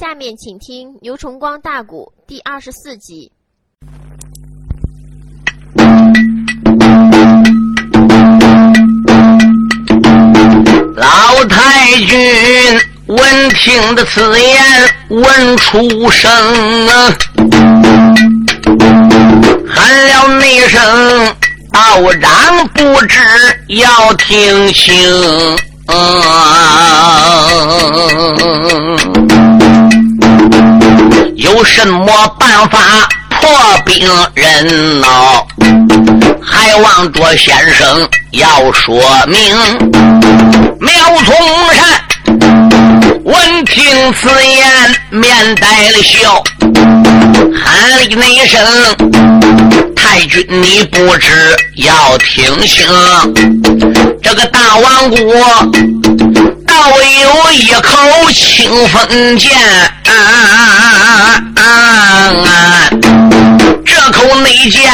[0.00, 3.30] 下面请听牛崇光大鼓第二十四集。
[10.96, 12.18] 老太君
[13.08, 14.56] 闻听的此言，
[15.10, 16.32] 闻出声
[16.88, 17.12] 啊，
[19.68, 21.36] 喊了那声
[21.70, 23.18] 道长，不知
[23.66, 24.96] 要听清。
[31.40, 32.06] 有什么
[32.38, 33.08] 办法
[33.40, 33.50] 破
[33.86, 35.46] 冰人闹？
[36.42, 39.56] 还望卓先生要说明。
[40.78, 40.92] 苗
[41.24, 41.34] 从
[41.72, 41.82] 善
[43.24, 46.42] 闻听此言，面带了笑，
[47.56, 48.14] 喊了一
[48.46, 48.60] 声
[49.96, 52.86] ：“太君，你不知要听清，
[54.22, 55.18] 这个大王国
[56.88, 59.50] 我有一口清风剑。”
[63.84, 64.90] 这口内剑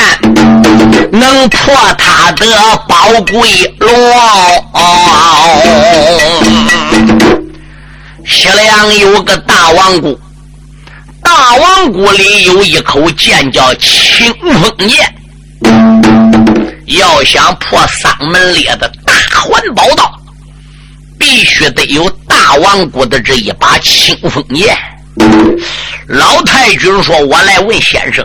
[1.13, 2.47] 能破他的
[2.89, 3.91] 宝贵龙。
[8.27, 10.19] 西凉有个大王谷，
[11.23, 15.15] 大王谷里有一口剑叫清风剑。
[16.87, 20.13] 要想破丧门烈的大环宝刀，
[21.27, 24.79] 必须得有大王国的这一把清风剑。
[26.07, 28.25] 老太君说：“我来问先生，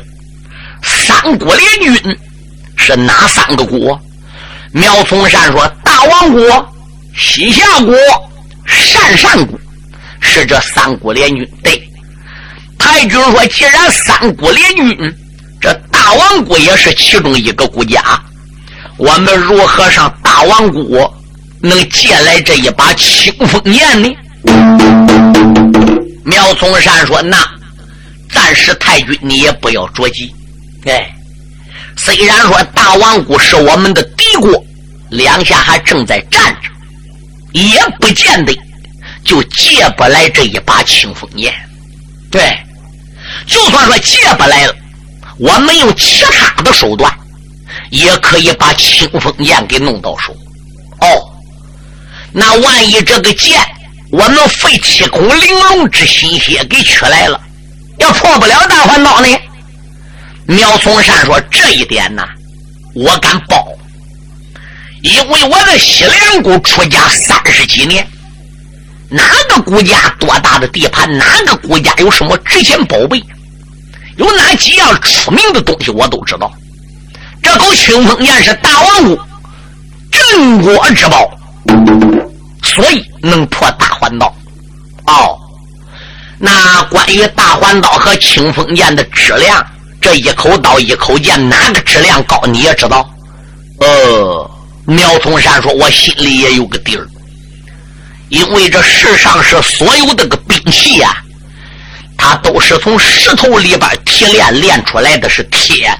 [0.83, 2.17] 三国联军
[2.77, 3.99] 是哪三个国？”
[4.71, 6.73] 苗从善说：“大王国、
[7.17, 7.95] 西夏国、
[8.67, 9.59] 鄯善国
[10.19, 11.81] 是这三国联军。”对，
[12.77, 15.15] 太君说：“既然三国联军，
[15.59, 17.99] 这大王国也是其中一个国家，
[18.97, 21.11] 我们如何上大王国
[21.61, 24.09] 能借来这一把清风剑呢？”
[26.23, 27.37] 苗从山说：“那
[28.31, 30.33] 暂时太君你也不要着急。
[30.85, 31.09] 哎，
[31.97, 34.63] 虽然说大王谷是我们的敌国，
[35.09, 36.69] 两下还正在战着，
[37.51, 38.57] 也不见得
[39.23, 41.53] 就借不来这一把清风剑。
[42.31, 42.57] 对，
[43.45, 44.75] 就算说借不来了，
[45.37, 47.11] 我们用其他的手段
[47.89, 50.33] 也可以把清风剑给弄到手。
[51.01, 51.30] 哦，
[52.33, 53.59] 那万一这个剑……”
[54.11, 57.39] 我们费七孔玲珑之心血给取来了，
[57.99, 59.27] 要破不了大环刀呢？
[60.47, 62.21] 苗从山说：“这一点呢，
[62.93, 63.65] 我敢保，
[65.01, 68.05] 因为我在西凉国出家三十几年，
[69.07, 73.23] 哪个国家多大的地盘，哪个国家有什么值钱宝贝，
[74.17, 76.51] 有哪几样出名的东西，我都知道。
[77.41, 79.27] 这口清风剑是大王国
[80.11, 81.31] 镇国之宝。”
[82.63, 84.33] 所以能破大环刀，
[85.05, 85.37] 哦，
[86.37, 89.65] 那关于大环刀和清风剑的质量，
[89.99, 93.07] 这一口刀一口剑哪个质量高你也知道？
[93.79, 94.51] 呃，
[94.85, 97.05] 苗从山说：“我心里也有个底儿，
[98.29, 101.17] 因为这世上是所有这个兵器呀，
[102.17, 105.91] 它都是从石头里边提炼炼出来的是铁，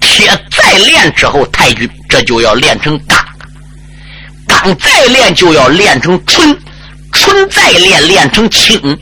[0.00, 3.18] 铁再炼之后，太君这就要炼成钢。”
[4.60, 6.58] 钢再练就要练成纯，
[7.12, 8.98] 纯再练练成轻，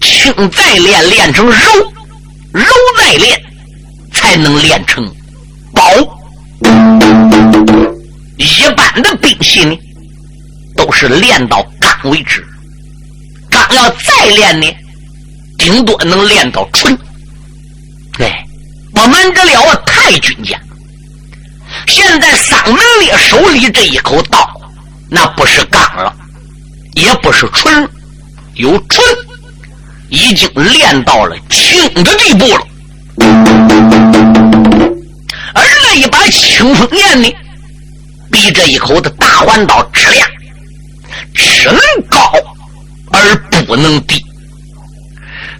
[0.00, 1.56] 轻再练练成柔，
[2.52, 2.64] 柔
[2.96, 3.42] 再练
[4.12, 5.04] 才能练成
[5.74, 5.82] 宝。
[8.36, 9.76] 一般的兵器呢，
[10.76, 12.46] 都是练到钢为止，
[13.50, 14.66] 钢要再练呢，
[15.58, 16.96] 顶多能练到纯。
[18.16, 18.32] 对，
[18.94, 20.56] 不瞒得了太君家，
[21.88, 24.61] 现在丧门烈手里这一口刀。
[25.14, 26.10] 那不是钢了，
[26.94, 27.86] 也不是纯，
[28.54, 29.04] 有纯，
[30.08, 32.66] 已经练到了轻的地步了。
[35.52, 37.30] 而那一把清风剑呢，
[38.30, 40.26] 比这一口的大环刀质量
[41.34, 42.32] 只能高
[43.12, 43.36] 而
[43.66, 44.18] 不能低。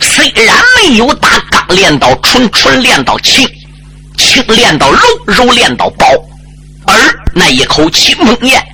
[0.00, 3.46] 虽然没有打钢练到纯，纯练到轻，
[4.16, 6.06] 轻练到柔，柔练到薄，
[6.86, 6.94] 而
[7.34, 8.66] 那一口清风剑。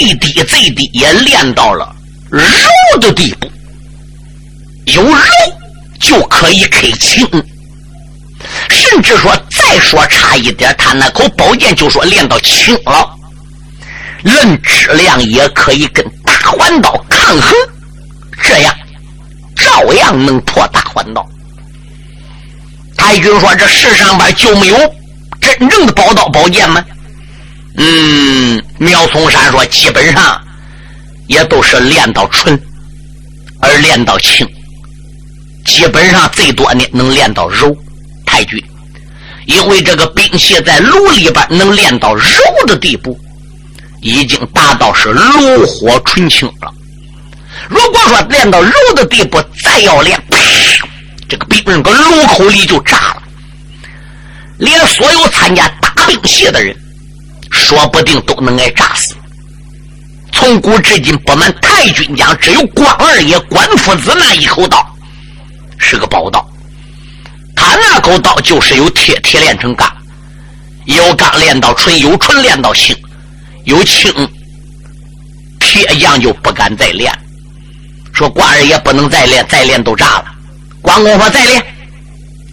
[0.00, 1.94] 最低最低也练到了
[2.30, 2.42] 柔
[3.02, 3.50] 的地步，
[4.86, 5.14] 有柔
[6.00, 7.28] 就可以开轻，
[8.70, 13.14] 甚至说再说差一点，他那口宝剑就说练到轻了，
[14.22, 17.52] 论质量也可以跟大环刀抗衡，
[18.42, 18.74] 这样
[19.54, 21.28] 照样能破大环刀。
[22.96, 24.78] 太君说：“这世上边就没有
[25.42, 26.82] 真正的宝刀宝剑吗？”
[27.82, 30.38] 嗯，苗松山说：“基本上
[31.28, 32.60] 也都是练到纯，
[33.62, 34.46] 而练到轻，
[35.64, 37.74] 基本上最多呢能练到柔。
[38.26, 38.62] 太君，
[39.46, 42.22] 因为这个兵器在炉里边能练到柔
[42.66, 43.18] 的地步，
[44.02, 46.70] 已经达到是炉火纯青了。
[47.70, 50.38] 如果说练到柔的地步，再要练，啪，
[51.30, 53.22] 这个兵刃搁炉口里就炸了。
[54.58, 56.76] 连所有参加大兵器的人，
[57.50, 59.14] 说不定都能挨炸死。
[60.32, 64.78] 从古至今，不满太君讲，只有关二爷、关夫子那一口刀
[65.78, 66.44] 是个宝刀。
[67.56, 69.90] 他那口刀就是由铁，铁炼成钢，
[70.86, 72.96] 由钢炼到纯，由纯炼到轻，
[73.64, 74.10] 由轻，
[75.58, 77.12] 铁匠就不敢再炼。
[78.12, 80.24] 说关二爷不能再练，再练都炸了。
[80.80, 81.62] 关公说再练。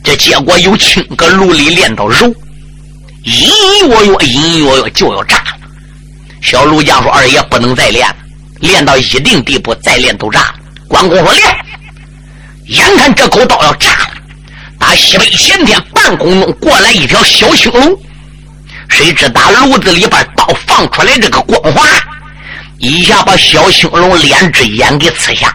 [0.03, 2.33] 这结果由轻搁炉里炼到柔，
[3.27, 3.49] 隐
[3.81, 5.57] 隐约约，隐隐约约就要炸了。
[6.41, 8.15] 小卢将说：“二爷不能再练了，
[8.61, 10.55] 练到一定地步再练都炸了。”
[10.87, 11.45] 关公说：“练！”
[12.67, 14.11] 眼看这口刀要炸了，
[14.79, 17.99] 打西北前天半空中过来一条小青龙，
[18.87, 21.85] 谁知打炉子里边刀放出来这个光华，
[22.77, 25.53] 一下把小青龙两只眼给刺瞎。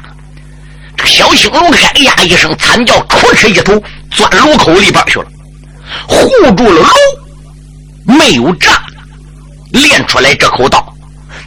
[0.94, 3.82] 这个小青龙哎呀一声惨叫，哧哧一头。
[4.10, 5.26] 钻炉口里边去了，
[6.06, 6.86] 护住了炉，
[8.04, 8.82] 没有炸，
[9.70, 10.94] 练出来这口刀，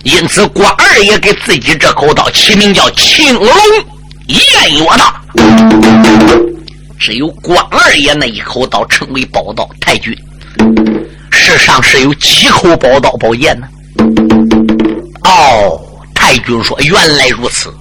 [0.04, 3.48] 因此关二爷给自己这口刀起名叫青龙
[4.28, 5.14] 偃月刀。
[7.00, 9.70] 只有关二爷那一口刀称为宝刀。
[9.80, 10.16] 太君，
[11.32, 13.68] 世上是有几口宝刀宝剑呢？
[15.24, 15.80] 哦，
[16.14, 17.74] 太君说原来如此，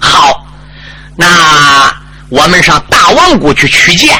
[0.00, 0.46] 好，
[1.16, 1.92] 那。
[2.30, 4.18] 我们上大王谷去取剑，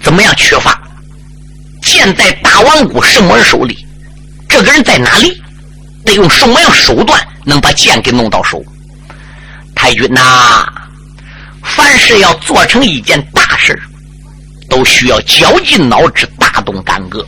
[0.00, 0.80] 怎么样取法？
[2.02, 3.86] 现在大王谷什么人手里？
[4.48, 5.40] 这个人在哪里？
[6.04, 8.60] 得用什么样手段能把剑给弄到手？
[9.72, 10.66] 太君呐，
[11.62, 13.80] 凡是要做成一件大事
[14.68, 17.24] 都需要绞尽脑汁、大动干戈，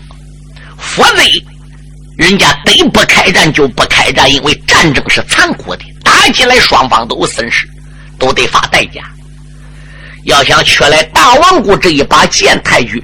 [0.77, 1.23] 否则
[2.19, 7.65] 人家得不开战就不开战，因为战争是残酷的，打起来双方都有损失，
[8.19, 9.03] 都得发代价。
[10.25, 13.01] 要想取来大王谷这一把剑，太君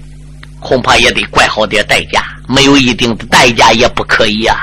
[0.61, 2.23] 恐怕也得怪好点代价。
[2.49, 4.57] 没有一定的代价也不可以呀。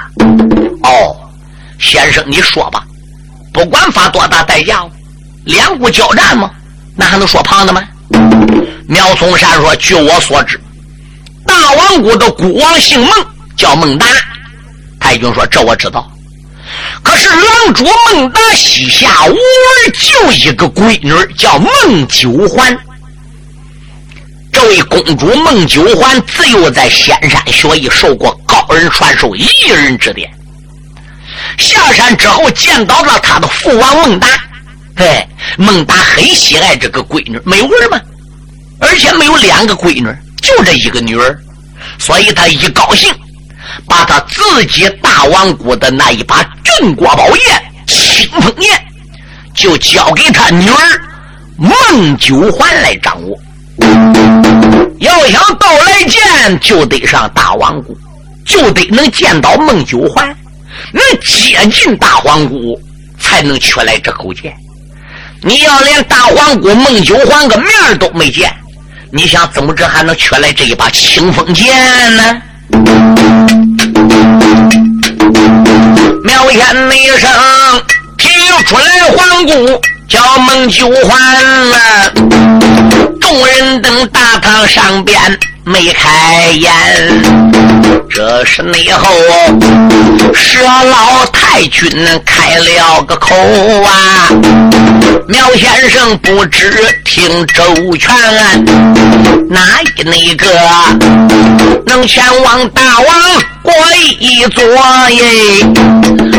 [0.84, 1.16] 哦，
[1.80, 2.84] 先生，你说吧，
[3.54, 4.86] 不管发多大代价，
[5.46, 6.52] 两股交战吗？
[6.96, 7.82] 那还能说胖的吗？
[8.88, 10.60] 苗松山说：“据我所知，
[11.46, 13.10] 大王谷的孤王姓孟，
[13.56, 14.06] 叫孟达。”
[15.00, 16.10] 太君说：“这我知道。”
[17.04, 22.78] 可是狼主孟达膝下无儿，就一个闺女，叫孟九环。
[24.58, 30.28] 这位公主孟九环自幼在仙山学艺，受过高人传授一人指点。
[31.60, 34.28] 下山之后见到了他的父王孟达，
[34.96, 35.28] 哎，
[35.60, 38.02] 孟达很喜爱这个闺女，没儿吗？
[38.80, 40.08] 而且没有两个闺女，
[40.42, 41.40] 就这一个女儿，
[42.00, 43.14] 所以他一高兴。
[43.88, 48.84] 把他自己大王谷的那一把镇国宝剑清风剑，
[49.54, 51.02] 就交给他女儿
[51.58, 53.38] 孟九环来掌握。
[55.00, 57.98] 要想到来见，就得上大王谷，
[58.46, 60.36] 就得能见到孟九环，
[60.92, 62.80] 能接近大皇谷，
[63.20, 64.56] 才能取来这口剑。
[65.42, 68.52] 你要连大皇谷孟九环个面都没见，
[69.12, 71.66] 你想怎么着还能取来这一把清风剑
[72.16, 72.42] 呢？
[76.24, 77.30] 苗天一声
[78.18, 78.28] 提
[78.66, 82.12] 出来皇姑叫孟九环了，
[83.28, 85.57] 众人等大堂上边。
[85.68, 86.72] 没开眼，
[88.10, 89.06] 这是内后
[90.34, 91.90] 佘老太君
[92.26, 93.36] 开了个口
[93.84, 94.30] 啊，
[95.28, 96.72] 苗先生不知
[97.04, 97.64] 听周
[97.98, 98.16] 全，
[99.50, 100.48] 哪一那个
[101.86, 103.06] 能前往大王
[103.62, 103.74] 国
[104.20, 104.64] 一座
[105.10, 105.26] 耶？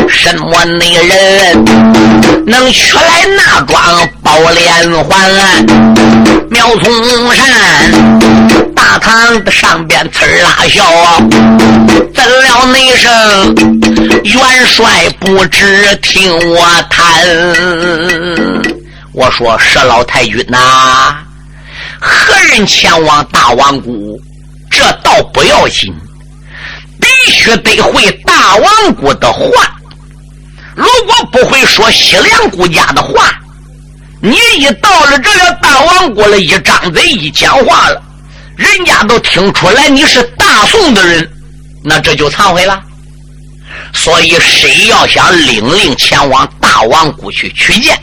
[0.07, 1.65] 什么那人
[2.47, 5.29] 能取来那桩宝莲环？
[6.49, 6.91] 苗从
[7.35, 8.68] 山。
[8.79, 11.17] 大堂的上边呲儿拉笑啊！
[12.15, 13.53] 怎了那声
[14.23, 17.05] 元帅不知听我谈？
[19.11, 21.13] 我说佘老太君呐，
[21.99, 24.17] 何人前往大王谷？
[24.71, 25.93] 这倒不要紧，
[27.01, 29.75] 必须得会大王谷的话。
[30.73, 33.29] 如果不会说西凉姑家的话，
[34.21, 38.01] 你一到了这个大王谷了，一张嘴一讲话了。
[38.59, 41.25] 人家都听出来你是大宋的人，
[41.81, 42.83] 那这就惭悔了。
[43.93, 47.97] 所以，谁要想领令前往大王谷去取剑，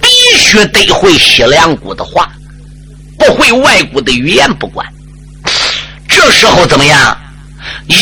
[0.00, 0.08] 必
[0.38, 2.26] 须得会西凉国的话，
[3.18, 4.86] 不会外国的语言不管。
[6.08, 7.14] 这时候怎么样？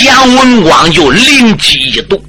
[0.05, 2.23] 杨文广就灵机一动，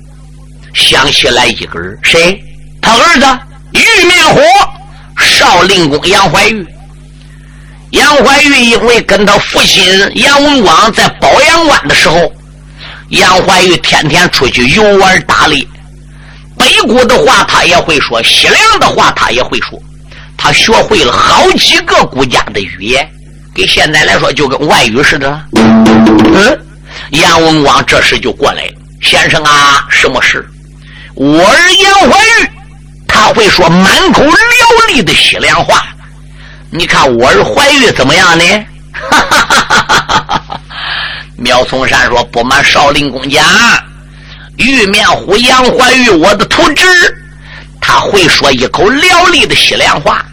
[0.74, 2.44] 想起来一个人，谁？
[2.82, 3.40] 他儿子
[3.74, 4.42] 玉面虎，
[5.20, 6.66] 少林公杨怀玉。
[7.92, 9.84] 杨怀玉因为跟他父亲
[10.16, 12.32] 杨文广在保阳关的时候，
[13.10, 15.66] 杨怀玉天天出去游玩打猎，
[16.58, 19.78] 北国的话他也会说，西凉的话他也会说，
[20.38, 23.06] 他学会了好几个国家的语言，
[23.54, 25.42] 跟现在来说就跟外语似的。
[25.54, 26.60] 嗯，
[27.12, 28.72] 杨文广这时就过来了，
[29.02, 30.46] 先生啊，什么事？
[31.16, 32.50] 我儿杨怀玉，
[33.06, 34.34] 他会说满口流
[34.88, 35.86] 利的西凉话。
[36.74, 38.46] 你看我儿怀玉怎么样呢？
[38.94, 40.60] 哈哈哈哈哈！
[41.36, 43.44] 苗从山说：“不瞒少林公家，
[44.56, 46.86] 玉面虎杨怀玉，我的徒侄，
[47.82, 50.26] 他会说一口流利的西凉话。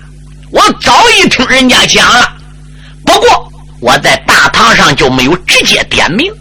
[0.52, 2.32] 我早已听人家讲了，
[3.04, 6.32] 不过我在大堂上就没有直接点名。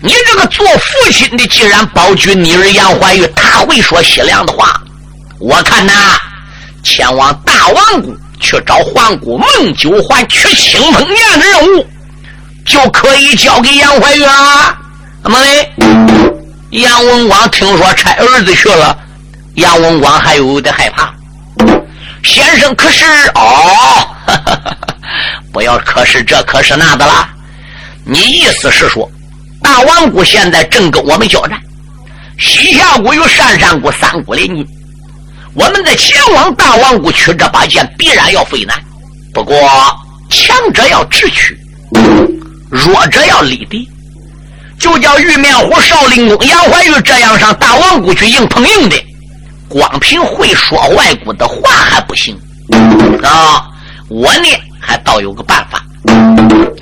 [0.00, 4.80] 你这个做父亲的，既然保举你儿杨怀玉，他会说西凉的话，
[5.38, 5.92] 我看呐，
[6.82, 11.86] 前往大王谷。”去找皇姑孟九环取青风剑的任务，
[12.64, 14.78] 就可以交给杨怀玉了。
[15.22, 15.72] 怎么嘞？
[16.70, 18.96] 杨文广听说差儿子去了，
[19.54, 21.12] 杨文广还有点害怕。
[22.22, 23.04] 先生， 可是
[23.34, 24.06] 哦，
[25.52, 27.28] 不要可是这可是那的啦。
[28.04, 29.10] 你意思是说，
[29.62, 31.58] 大王谷现在正跟我们交战，
[32.38, 34.66] 西夏谷与鄯善谷三国联军。
[35.58, 38.78] 我们在前往大王谷取这把剑，必然要费难。
[39.34, 39.58] 不过
[40.30, 41.58] 强者要智取，
[42.70, 43.88] 弱者要力敌。
[44.78, 48.96] 就叫玉面虎、少林公杨怀玉这样上大王谷去硬碰硬的，
[49.68, 52.38] 光凭会说外国的话还不行
[53.24, 53.66] 啊！
[54.08, 54.48] 我呢，
[54.80, 55.82] 还倒有个办法。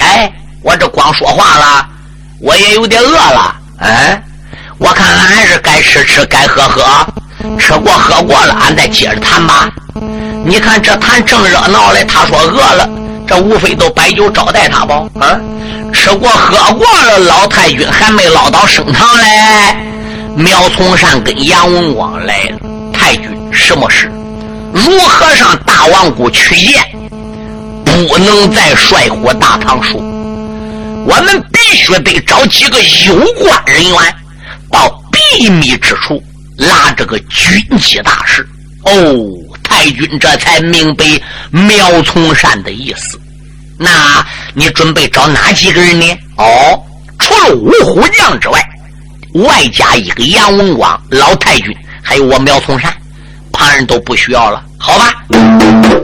[0.01, 0.31] 哎，
[0.63, 1.89] 我这光说话了，
[2.43, 3.57] 我也有点饿了。
[3.79, 4.23] 哎，
[4.77, 6.85] 我看俺还是该吃吃，该喝喝。
[7.59, 9.69] 吃过喝过了，俺再接着谈吧。
[10.45, 12.89] 你看这谈正热闹嘞，他说饿了，
[13.27, 15.03] 这无非都摆酒招待他吧。
[15.21, 15.41] 啊，
[15.93, 19.77] 吃过喝过了，老太君还没捞到升堂嘞。
[20.37, 22.59] 苗从善跟杨文广来了，
[22.93, 24.11] 太君什么事？
[24.73, 26.83] 如何上大王谷取剑？
[27.85, 34.15] 不能再率火大唐说，我们必须得找几个有关人员
[34.71, 36.23] 到秘密之处。
[36.57, 38.47] 拉这个军机大事
[38.85, 39.29] 哦，
[39.63, 41.05] 太君这才明白
[41.51, 43.21] 苗从善的意思。
[43.79, 46.07] 那你准备找哪几个人呢？
[46.39, 46.83] 哦，
[47.19, 48.61] 除了五虎将之外，
[49.35, 52.95] 外加一个杨文广、老太君，还有我苗从善，
[53.53, 55.13] 旁人都不需要了，好吧？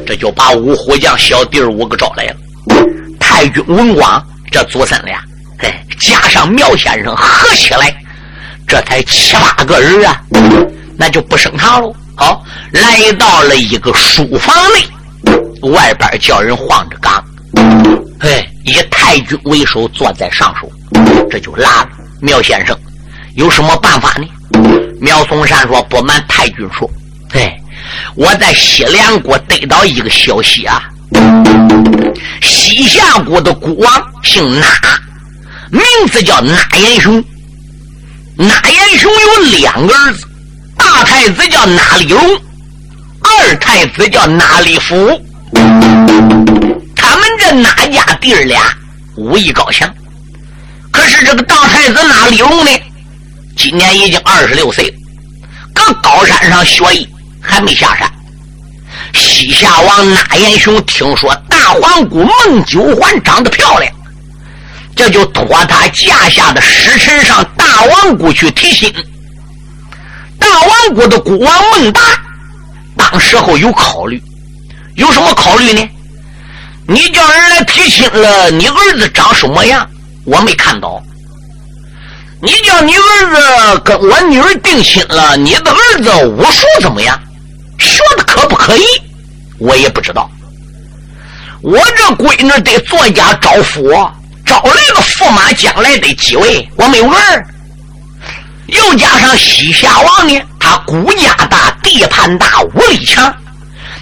[0.06, 2.36] 这就把五虎将小弟儿五个招来了。
[3.18, 5.18] 太君、文广这祖孙俩，
[5.58, 7.96] 哎，加上苗先生合起来。
[8.72, 10.18] 这才七八个人啊，
[10.96, 11.94] 那就不升堂喽。
[12.16, 17.22] 好，来到了一个书房内，外边叫人晃着岗，
[18.20, 20.72] 哎，以太君为首坐在上首，
[21.30, 21.88] 这就拉了。
[22.22, 22.74] 苗先生，
[23.36, 24.26] 有什么办法呢？
[25.02, 26.90] 苗松山说：“不瞒太君说，
[27.34, 27.54] 哎，
[28.14, 30.82] 我在西凉国得到一个消息啊，
[32.40, 34.66] 西夏国的国王姓纳，
[35.70, 37.22] 名字叫纳延雄。”
[38.42, 40.26] 纳延雄有两个儿子，
[40.76, 42.20] 大太子叫纳里荣，
[43.20, 44.96] 二太子叫纳里福。
[46.96, 48.60] 他们这哪家弟儿俩
[49.14, 49.88] 武艺高强，
[50.90, 52.70] 可是这个大太子纳里荣呢，
[53.56, 54.94] 今年已经二十六岁了，
[55.72, 57.08] 搁高山上学艺，
[57.40, 58.10] 还没下山。
[59.14, 63.92] 西夏王纳延雄听说大皇姑孟九环长得漂亮。
[64.94, 68.92] 这就托他驾下的使臣上大王谷去提亲。
[70.38, 72.00] 大王谷的国王孟达，
[72.96, 74.22] 当时候有考虑，
[74.96, 75.88] 有什么考虑呢？
[76.86, 79.88] 你叫人来提亲了，你儿子长什么样？
[80.24, 81.02] 我没看到。
[82.40, 87.18] 你叫你儿子跟我女儿定亲了，你的儿子武术怎么样？
[87.78, 88.84] 学的可不可以？
[89.58, 90.28] 我也不知道。
[91.62, 93.88] 我这闺女得作家招夫。
[94.44, 96.68] 招来个驸马，将来得几位？
[96.76, 97.46] 我没有门儿。
[98.66, 103.34] 又加上西夏王呢，他国家大，地盘大，武力强，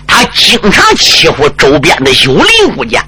[0.06, 3.04] 他经常欺负周边的幽灵国家，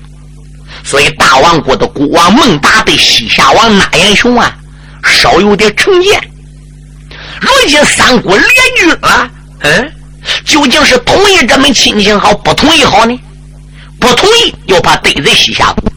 [0.83, 4.57] 所以大王国的国王孟达对西夏王纳延雄啊，
[5.05, 6.21] 稍有点成见。
[7.41, 9.93] 如今三国联军啊，嗯，
[10.45, 13.19] 究竟是同意这门亲情好，不同意好呢？
[14.01, 15.92] 不同意又怕得罪西夏国，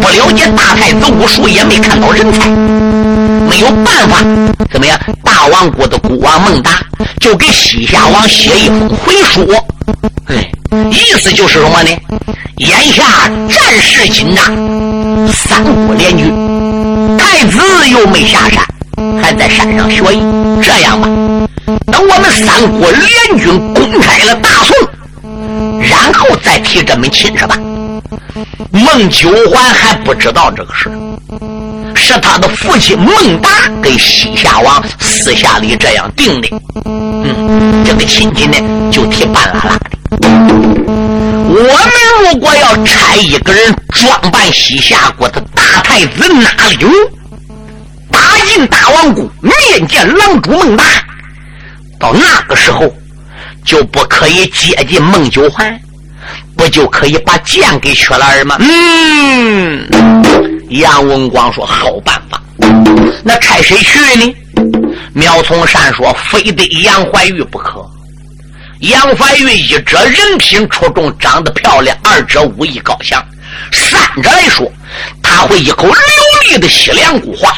[0.00, 4.18] 不了解大太子武术，也没看到人才，没有办法，
[4.70, 4.98] 怎么样？
[5.22, 6.82] 大王国的国王孟达
[7.20, 9.46] 就给西夏王写一封回书，
[10.26, 10.50] 哎，
[10.90, 11.90] 意思就是什么呢？
[12.56, 13.04] 眼下
[13.48, 14.44] 战事紧张，
[15.28, 17.58] 三国联军，太子
[17.90, 18.64] 又没下山。
[19.22, 20.20] 还在山上学艺，
[20.62, 21.08] 这样吧，
[21.86, 24.76] 等我们三国联军攻开了大宋，
[25.80, 27.56] 然后再提这门亲事吧。
[28.70, 30.90] 孟九环还不知道这个事
[31.94, 33.48] 是他的父亲孟达
[33.82, 36.48] 跟西夏王私下里这样定的。
[36.84, 38.56] 嗯，这个亲戚呢，
[38.90, 39.90] 就提半拉拉的。
[41.52, 46.88] 我们如果要差一个人装扮西夏国的大太子纳陵。
[48.12, 50.84] 打进大王宫面见狼主孟达，
[51.98, 52.92] 到那个时候
[53.64, 55.80] 就不可以接近孟九环，
[56.60, 58.58] 不就可以把剑给缺了儿吗？
[58.60, 59.88] 嗯，
[60.68, 62.38] 杨文广说好办法，
[63.24, 64.34] 那差谁去呢？
[65.14, 67.82] 苗从善说非得杨怀玉不可。
[68.80, 73.18] 杨怀玉一者人品出众，长得漂亮；二者武艺高强；
[73.72, 74.70] 三者来说，
[75.22, 75.94] 他会一口流
[76.44, 77.56] 利的西凉古话。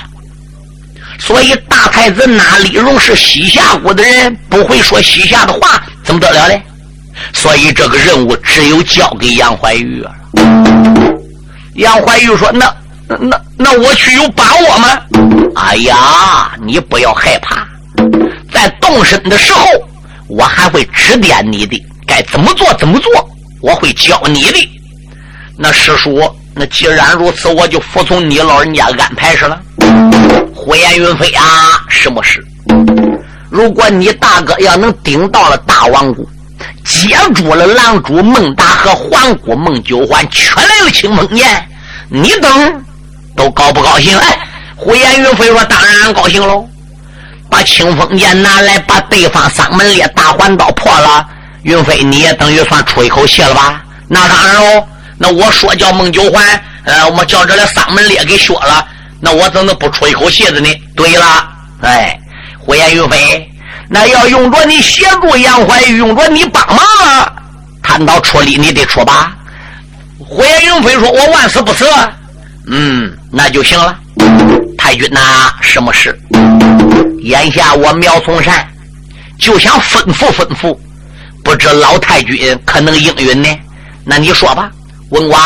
[1.18, 6.62] 所以大太子那李荣是西夏国的人，不会说西夏的话，怎么得了嘞？
[7.32, 10.14] 所以这个任务只有交给杨怀玉了。
[11.74, 12.74] 杨怀玉说：“那
[13.08, 14.88] 那那我去有把握吗？”
[15.56, 17.66] 哎呀，你不要害怕，
[18.52, 19.66] 在动身的时候，
[20.28, 24.68] 我还会指点你的，该怎么做怎么做，我会教你的。
[25.58, 26.20] 那师叔，
[26.54, 29.60] 那既然如此，我就服从你老人家安排是了。
[30.54, 32.44] 呼延云飞啊，什么事？
[33.50, 36.28] 如果你大哥要能顶到了大王谷，
[36.84, 41.68] 接住了狼主孟达和皇姑孟九环，取来了清风剑，
[42.08, 42.84] 你等
[43.36, 44.16] 都高不高兴？
[44.18, 44.38] 哎，
[44.76, 46.66] 呼延云飞说：“当然高兴喽！
[47.50, 51.26] 把清风剑拿来，把对方三门裂大环刀破了，
[51.62, 53.82] 云飞你也等于算出一口气了吧？
[54.08, 54.86] 那当然喽！
[55.18, 58.86] 那我说叫孟九环，呃，我叫这俩三门裂给削了。”
[59.24, 60.68] 那我怎能不出一口气子呢？
[60.96, 61.48] 对了，
[61.82, 62.18] 哎，
[62.58, 63.51] 呼延云飞，
[63.94, 66.82] 那要用着你协助杨怀玉，用着你帮忙，
[67.82, 69.36] 谈到出力，你得出吧。
[70.18, 71.84] 胡延云飞说：“我万死不辞。”
[72.66, 73.94] 嗯，那就行了。
[74.78, 76.18] 太君呐，什么事？
[77.20, 78.66] 眼下我苗从善
[79.38, 80.74] 就想吩咐吩咐，
[81.44, 83.48] 不知老太君可能应允呢？
[84.06, 84.70] 那你说吧，
[85.10, 85.38] 文广，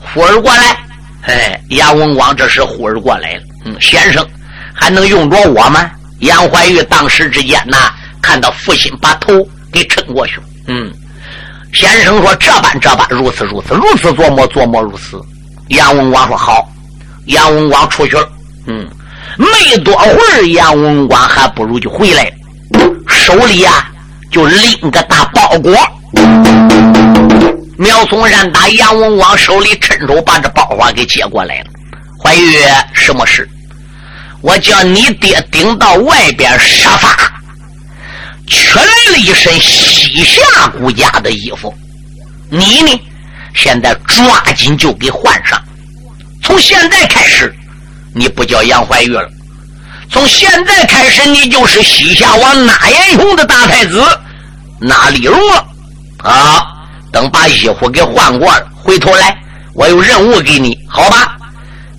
[0.00, 0.78] 呼儿过来。
[1.26, 3.42] 哎，杨文广这时呼儿过来了。
[3.66, 4.26] 嗯，先生
[4.72, 5.90] 还能用着我吗？
[6.20, 9.32] 杨怀玉当时之间呐，看到父亲把头
[9.72, 10.40] 给撑过去。
[10.66, 10.92] 嗯，
[11.72, 15.20] 先生说这般这般，如此如此，如此琢磨琢磨如此。
[15.68, 16.68] 杨文广说好。
[17.26, 18.28] 杨文广出去了。
[18.66, 18.88] 嗯，
[19.36, 22.30] 没多会儿，杨文广还不如就回来了，
[23.08, 23.90] 手里呀
[24.30, 25.76] 就拎个大包裹。
[27.76, 31.66] 苗松山打杨文广手里趁手把这包袱给接过来了。
[32.22, 32.56] 怀玉，
[32.94, 33.46] 什么事？
[34.46, 37.08] 我叫你爹顶到外边沙发，
[38.46, 41.74] 取来了一身西夏国家的衣服。
[42.48, 43.02] 你呢？
[43.56, 45.60] 现在抓紧就给换上。
[46.44, 47.52] 从现在开始，
[48.14, 49.28] 你不叫杨怀玉了。
[50.08, 54.00] 从现在开始，你就是西夏王纳延雄的大太子
[54.78, 55.66] 纳丽荣了。
[56.18, 56.64] 啊！
[57.10, 59.36] 等把衣服给换过了，回头来，
[59.74, 61.36] 我有任务给你，好吧？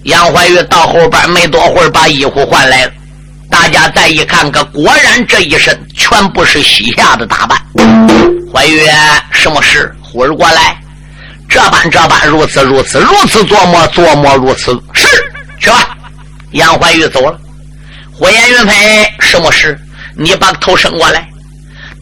[0.08, 2.92] 杨怀玉到后边没多会儿，把衣服换来了。
[3.50, 7.62] 大家再一看，可果然这一身全部是西夏的打扮。
[8.54, 8.82] 怀玉，
[9.32, 9.94] 什么事？
[10.02, 10.78] 呼儿过来，
[11.50, 15.06] 这般这般，如此如此，如此琢磨琢磨，如此是
[15.60, 15.90] 去吧。
[16.52, 17.38] 杨怀玉走了。
[18.14, 19.78] 火焰云飞，什么事？
[20.16, 21.28] 你把头伸过来。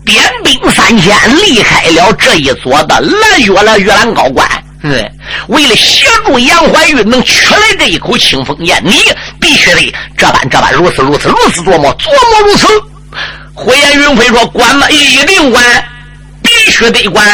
[0.06, 4.48] 点兵三千，离开了这一座的蓝月了月兰高官。
[4.88, 5.12] 嗯，
[5.48, 8.94] 为了协助杨怀玉能取来这一口清风剑，你
[9.40, 12.68] 必须得这般这般，如此如此，如此琢磨琢磨如此。
[13.56, 14.88] 火焰云飞说：“管吗？
[14.92, 15.84] 一定管，
[16.44, 17.26] 必须得管。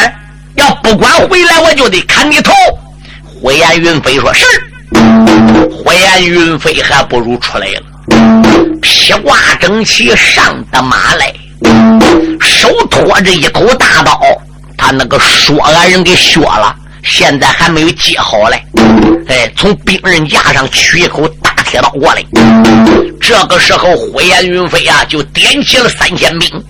[0.54, 2.52] 要不管回来，我就得砍你头。”
[3.22, 4.44] 火焰云飞说：“是。”
[5.70, 7.82] 火焰云飞还不如出来了，
[8.80, 11.30] 披挂整齐，上的马来。
[12.40, 14.18] 手托着一口大刀，
[14.78, 18.62] 他那个说俺人给削了，现在还没有接好嘞。
[19.28, 22.22] 哎，从兵刃架上取一口大铁刀过来。
[23.20, 26.64] 这个时候，火焰云飞啊，就点起了三千兵。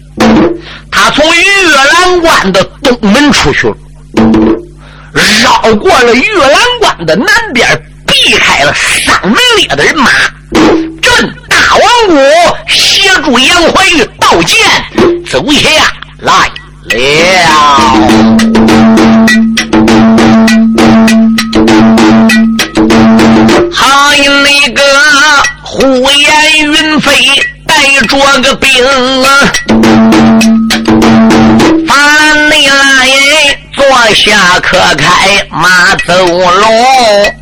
[0.91, 3.77] 他从玉兰关的东门出去了，
[5.43, 7.67] 绕过了玉兰关的南边，
[8.07, 10.11] 避开了三门列的人马，
[11.01, 12.17] 朕大王谷
[12.69, 14.59] 协助杨怀玉道剑，
[15.27, 15.69] 走下
[16.19, 16.51] 来
[16.85, 16.95] 了。
[28.53, 28.69] 着个兵，
[31.87, 32.77] 烦你来
[33.73, 33.85] 坐
[34.15, 37.33] 下可开马走龙。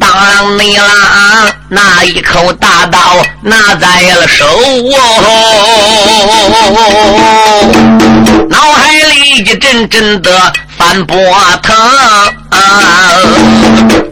[0.00, 2.98] 当你啦，那一口大刀
[3.42, 4.44] 拿在了手
[6.66, 6.86] 哦，
[8.50, 10.52] 脑海里一阵阵的。
[10.78, 11.16] 翻波
[11.60, 11.74] 腾，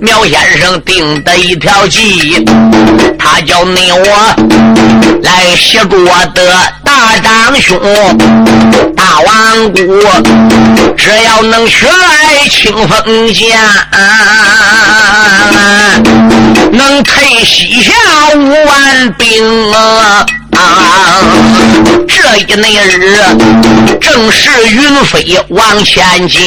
[0.01, 2.45] 苗先生定的一条计，
[3.19, 4.35] 他叫你我
[5.23, 6.43] 来协助我的
[6.85, 7.79] 大长兄
[8.95, 9.79] 大王姑，
[10.97, 13.59] 只要能学来清风剑，
[16.73, 17.93] 能退西夏
[18.37, 20.27] 五万兵啊！
[22.09, 23.19] 这一那日，
[24.01, 26.43] 正是云飞往前进，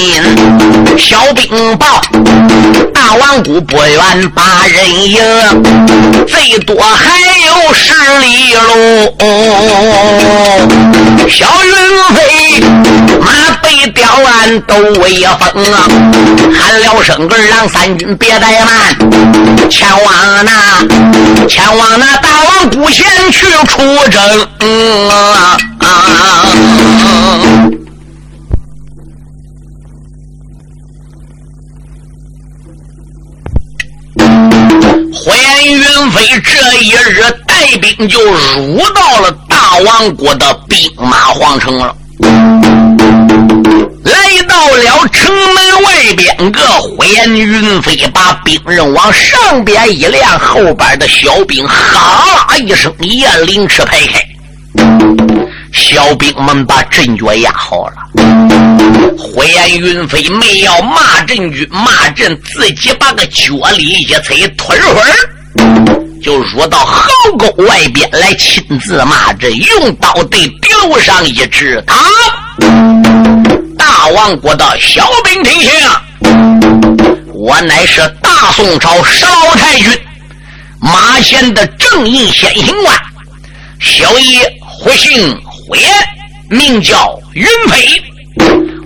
[0.97, 2.01] 小兵报，
[2.93, 5.21] 大王谷不远八人迎，
[6.27, 9.15] 最多还有十里路。
[14.19, 15.87] 背吊鞍都威风啊，
[16.53, 23.79] 喊了声儿郎三军别怠慢，前往那前往那大王谷前去出。
[24.09, 24.21] 征
[25.09, 25.57] 啊！
[35.13, 36.51] 火焰云飞这
[36.81, 41.95] 一日带兵就入到了大王国的兵马皇城了。
[44.03, 44.13] 来
[44.47, 54.23] 到了城门外边，个火焰云飞把兵刃往上边一亮，后边的小兵哈啦一声，雁翎翅排开。
[55.73, 57.95] 小兵们把阵脚压好了。
[59.17, 64.95] 火焰云飞没要骂阵军，骂阵自己把个脚里一踩，吞吞
[66.23, 71.95] 就入到壕沟外边来，亲自骂阵，用刀对敌楼上一指，他。
[74.09, 76.03] 大王国的小兵听下，
[77.31, 79.87] 我乃是大宋朝十老太君
[80.79, 82.99] 马贤的正印先行官，
[83.79, 85.87] 小爷胡姓胡言，
[86.49, 88.03] 名叫云飞，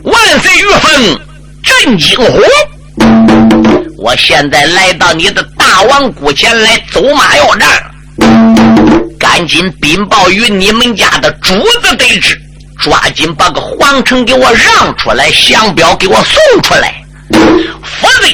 [0.03, 1.19] 万岁玉凤
[1.63, 2.43] 震惊虎。
[3.99, 7.81] 我现在来到你的大王谷前来走马要战，
[9.17, 12.37] 赶紧禀报与你们家的主子得知。
[12.83, 16.93] 抓紧把个皇城给我让出来，降表给我送出来，
[17.81, 18.27] 否则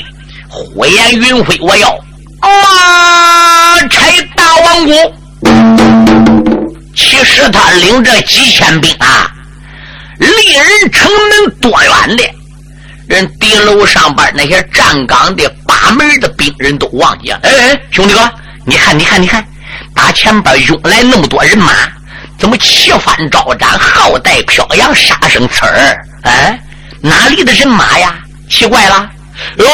[0.50, 1.96] 火焰云飞我要
[2.42, 5.14] 马拆大王国。
[6.96, 9.32] 其实他领着几千兵啊，
[10.18, 12.24] 离人城门多远的，
[13.08, 17.40] 人敌楼上边那些站岗的把门的兵人都忘记了。
[17.44, 18.28] 哎，兄弟哥，
[18.66, 19.46] 你看，你看，你看，
[19.94, 21.72] 打前边涌来那么多人马。
[22.40, 26.06] 怎么旗幡招展，号带飘扬，杀声刺耳？
[26.24, 26.58] 哎，
[27.02, 28.16] 哪里的人马呀？
[28.50, 29.10] 奇怪了！
[29.58, 29.68] 哟，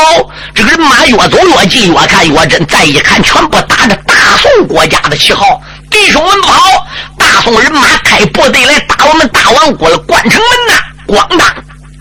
[0.53, 2.65] 这个人马越走越近，越看越真。
[2.65, 5.61] 再一看，全部打着大宋国家的旗号。
[5.91, 6.85] 弟兄们跑！
[7.17, 9.97] 大宋人马开部队来打我们大王国了！
[9.99, 10.81] 关城门呐！
[11.07, 11.47] 咣当，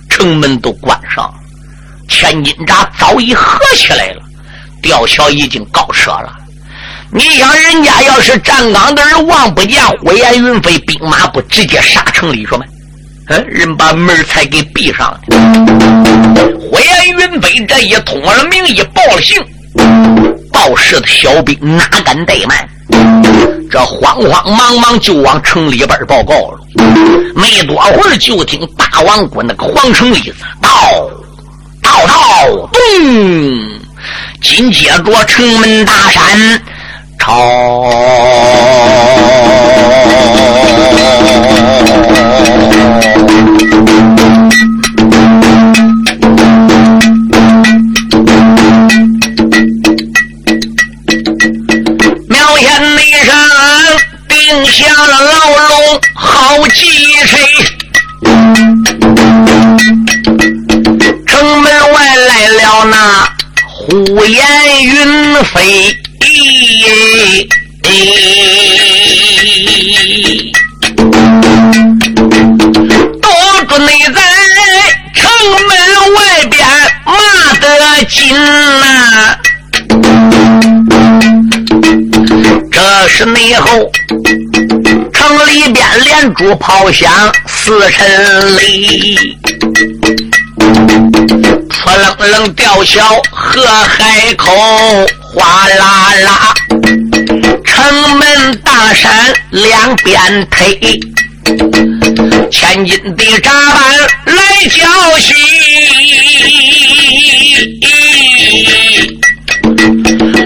[0.09, 1.33] 城门都关上。
[2.09, 4.22] 千斤闸早已合起来了，
[4.83, 6.33] 吊桥已经高撤了。
[7.16, 12.64] 你想，人家要是站岗的人望不见火焰云飞兵马，不直接杀城里去吗？
[13.29, 15.20] 嗯，人把门才给闭上了。
[16.61, 19.38] 火焰云飞这一通了名，一报了信，
[20.53, 22.68] 报事的小兵哪敢怠慢？
[23.70, 26.59] 这慌慌忙忙就往城里边报告了。
[27.37, 30.68] 没多会儿，就听大王国那个皇城里子，到
[31.81, 32.81] 到到，咚！
[34.42, 36.61] 紧接着城门大闪。
[37.24, 37.30] 朝
[52.28, 53.34] 苗县内上
[54.28, 57.40] 定下了牢笼好几锤，
[61.26, 62.94] 城门外来了那
[63.66, 65.96] 呼延云飞。
[67.35, 67.38] 哎
[67.83, 67.88] 哎
[73.20, 73.27] 堵
[73.66, 74.16] 住你在
[75.14, 75.20] 城
[75.51, 75.68] 门
[76.14, 76.16] 外
[76.49, 76.55] 边
[77.05, 77.12] 骂
[77.59, 77.64] 得
[78.05, 79.37] 紧呐！
[82.70, 83.90] 这是内后
[85.12, 87.11] 城里边连珠炮响
[87.49, 88.07] 四城
[88.59, 89.37] 里，
[91.70, 94.51] 出冷冷吊桥河海口
[95.20, 96.55] 哗啦啦，
[97.74, 97.82] 城
[98.18, 100.78] 门大山两边推。
[102.48, 103.82] 千斤的闸板
[104.26, 104.37] 来
[104.68, 105.34] 叫戏，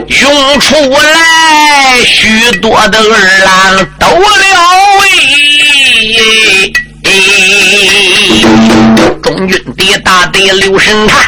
[0.09, 4.17] 涌出来许多的儿郎都了
[5.01, 5.03] 位。
[9.39, 11.23] 中军的大队留神看，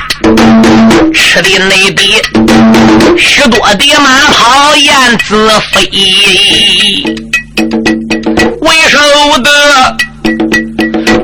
[1.15, 2.03] 吃的那的
[3.17, 5.89] 许多的马跑燕子飞。
[8.63, 8.99] 为首
[9.39, 9.97] 的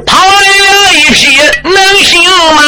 [0.07, 2.23] 跑来了一匹能行
[2.55, 2.63] 马，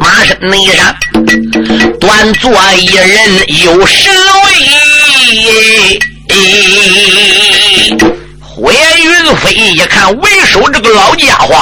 [0.00, 0.96] 马身内上
[2.00, 3.04] 端坐一人
[3.64, 4.10] 有神
[4.46, 4.48] 威。
[8.56, 8.93] 火焰云
[9.36, 11.54] 飞一看，为首这个老家伙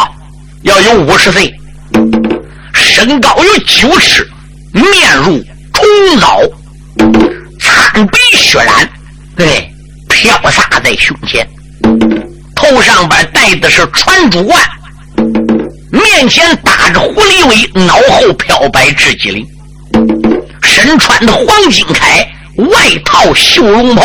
[0.62, 1.52] 要有五十岁，
[2.72, 4.26] 身高有九尺，
[4.72, 6.40] 面如重枣。
[7.60, 8.88] 惨白血染，
[9.36, 9.70] 对，
[10.08, 11.46] 飘洒在胸前，
[12.54, 14.60] 头上边戴的是传珠冠，
[15.90, 19.46] 面前打着狐狸尾，脑后飘白雉鸡翎，
[20.62, 22.26] 身穿的黄金铠，
[22.70, 24.04] 外套绣龙袍，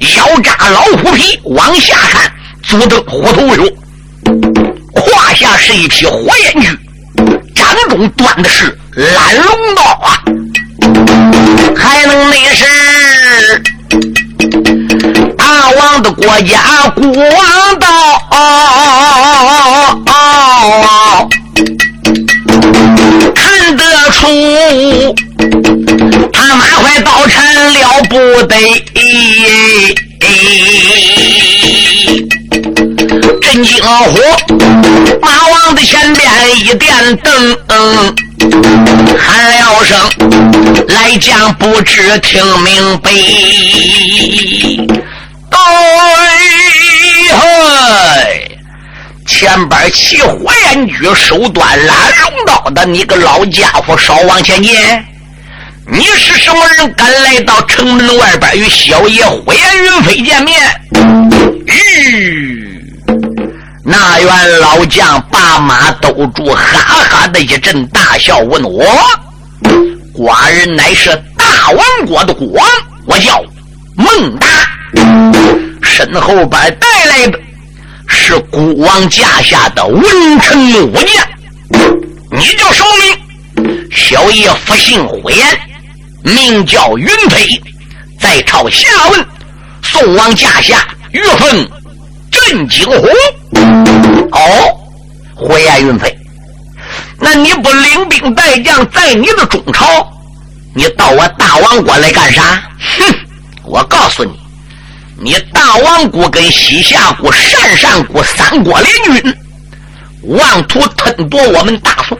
[0.00, 2.32] 腰扎老虎皮，往下看
[2.62, 3.64] 足蹬虎头袖，
[4.94, 6.78] 胯下是一匹火焰驹，
[7.54, 10.22] 掌中端的是蓝龙刀啊！
[11.76, 13.62] 还能那是
[15.36, 17.86] 大王的国家国王道，
[23.34, 25.14] 看得出
[26.32, 28.56] 他马怀刀缠了不得。
[33.52, 34.20] 震惊火，
[35.20, 37.56] 马王的前边一点灯。
[39.18, 39.98] 喊了声，
[40.86, 43.10] 来将不知听明白。
[45.50, 45.58] 对
[47.32, 48.56] 嘿，
[49.26, 54.78] 前边骑火焰驹、手端蓝龙刀的你个老家伙，少往前进！
[55.88, 56.94] 你是什么人？
[56.94, 60.56] 敢来到城门外边与小爷火焰云飞见面？
[61.66, 62.59] 吁！
[63.90, 66.78] 那员老将把马兜住，哈
[67.10, 68.84] 哈的一阵大笑，问我
[70.14, 72.64] ：“寡人乃是大王国的国王，
[73.06, 73.42] 我叫
[73.96, 74.46] 孟达，
[75.82, 77.38] 身后边带来的
[78.06, 80.04] 是古王驾下的文
[80.38, 81.26] 臣武将。
[82.30, 82.96] 你叫什么
[83.56, 83.90] 名？
[83.90, 85.60] 小爷复姓火焰，
[86.22, 87.60] 名叫云飞，
[88.20, 89.26] 在朝下问
[89.82, 91.68] 宋王驾下岳凤
[92.30, 93.08] 震惊虎。”
[94.32, 94.80] 哦，
[95.34, 96.16] 火焰云飞，
[97.18, 100.08] 那你不领兵带将在你的中朝，
[100.74, 102.42] 你到我大王国来干啥？
[102.98, 103.14] 哼！
[103.64, 104.38] 我告诉你，
[105.16, 109.36] 你大王国跟西夏国、鄯善国三国联军，
[110.22, 112.18] 妄图吞夺我们大宋。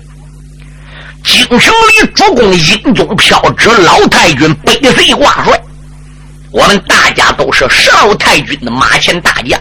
[1.24, 5.60] 京城里主公英宗飘旨，老太君背贼挂帅，
[6.50, 9.60] 我们大家都是少太君的马前大将。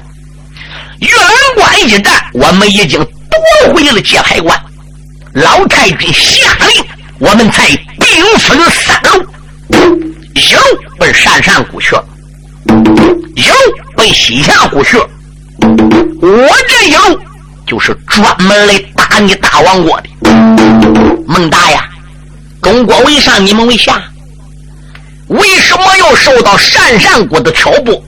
[1.02, 4.60] 月兰关一战，我们已经夺回了界牌关。
[5.34, 6.84] 老太君下令，
[7.20, 7.68] 我们才
[8.00, 9.26] 兵分三路：
[10.34, 10.62] 一路
[10.98, 11.96] 奔鄯善谷去，
[13.36, 13.56] 一路
[13.96, 14.98] 奔西夏谷去。
[16.22, 17.20] 我这一路
[17.66, 20.10] 就是专门来打你大王国的。
[21.28, 21.88] 孟大呀，
[22.62, 24.04] 中国为上，你们为下，
[25.28, 28.04] 为什么要受到鄯善国的挑拨？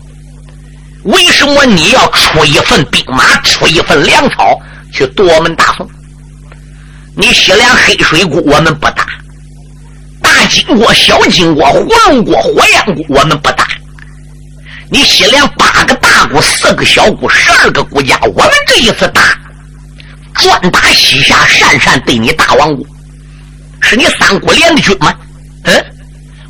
[1.04, 4.60] 为什么你要出一份兵马，出一份粮草
[4.94, 5.90] 去夺我们大宋？
[7.16, 9.08] 你西凉黑水谷我们不打，
[10.22, 13.68] 大金国、小金国、火龙国、火焰国我们不打。
[14.92, 19.22] 你西凉八个大国、四个小国、十二个国家，我们这一次打，
[20.36, 22.86] 专打西夏鄯善对你大王国，
[23.82, 25.14] 是你三国联的军吗？
[25.64, 25.86] 嗯，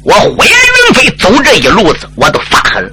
[0.04, 2.92] 我火焰云飞走这一路子，我都发狠了。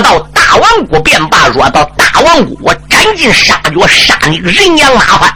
[0.00, 5.32] 到大王国便罢，若到大王国，我斩尽杀绝，杀你人仰马翻，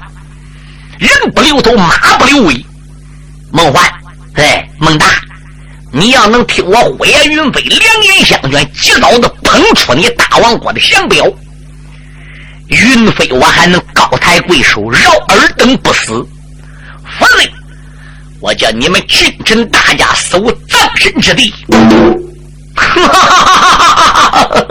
[0.99, 2.67] 人不留头，马不留尾。
[3.53, 3.91] 孟焕，
[4.35, 5.07] 哎，孟达，
[5.93, 11.27] 你要能听我火焰云飞两眼相劝，及早的捧出你大王国的降表，
[12.69, 16.25] 云飞我还能高抬贵手，饶尔等不死；
[17.19, 17.51] 否则，
[18.41, 21.53] 我叫你们君臣大家死无葬身之地。
[22.77, 24.20] 哈哈哈哈哈哈！
[24.31, 24.67] 哈 哈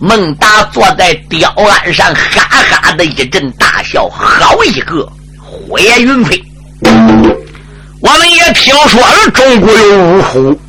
[0.00, 4.08] 孟达坐在吊鞍上，哈哈的一阵大笑。
[4.08, 6.42] 好一个火焰云飞！
[8.00, 10.60] 我们也听说了，中国有五虎，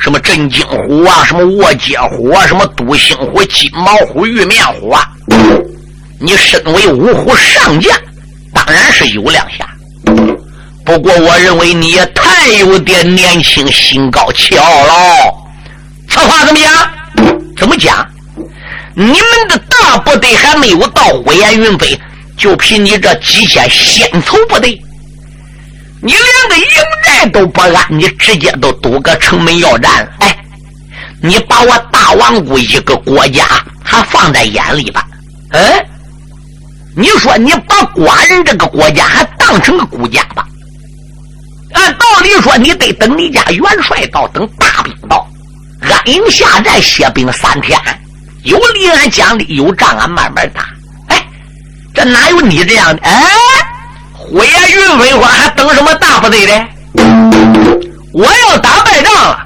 [0.00, 5.08] 什么镇惊虎啊，什么卧阶虎啊，什么独行虎、金毛虎、玉面虎啊。
[6.18, 7.96] 你身为五虎上将，
[8.52, 9.68] 当然是有两下。
[10.84, 15.41] 不过我认为你也太有点年轻，心高气傲了。
[16.12, 16.72] 此话怎么讲？
[17.56, 18.06] 怎么讲？
[18.94, 21.98] 你们的大部队还没有到火焰云飞，
[22.36, 24.78] 就凭你这几千先头部队，
[26.02, 26.64] 你连个营
[27.02, 30.10] 寨都不安，你直接都堵个城门要战了。
[30.18, 30.36] 哎，
[31.22, 33.46] 你把我大王国一个国家
[33.82, 35.06] 还放在眼里吧？
[35.52, 35.86] 嗯，
[36.94, 40.46] 你说你把寡人这个国家还当成个国家吧？
[41.72, 45.26] 按道理说，你得等你家元帅到，等大兵到，
[45.82, 47.78] 安营下寨，歇兵三天。
[48.44, 50.68] 有理俺讲理，有仗俺慢慢打。
[51.08, 51.26] 哎，
[51.94, 53.02] 这哪有你这样的？
[53.02, 53.22] 哎，
[54.12, 56.66] 火焰云飞花还等什么大部队的？
[58.12, 59.38] 我要打败仗了，